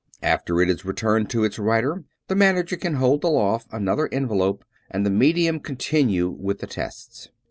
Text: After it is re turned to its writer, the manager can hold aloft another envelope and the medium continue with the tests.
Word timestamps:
After 0.23 0.59
it 0.63 0.67
is 0.71 0.83
re 0.83 0.95
turned 0.95 1.29
to 1.29 1.43
its 1.43 1.59
writer, 1.59 2.03
the 2.27 2.33
manager 2.35 2.75
can 2.75 2.95
hold 2.95 3.23
aloft 3.23 3.67
another 3.71 4.09
envelope 4.11 4.65
and 4.89 5.05
the 5.05 5.11
medium 5.11 5.59
continue 5.59 6.27
with 6.27 6.57
the 6.57 6.65
tests. 6.65 7.29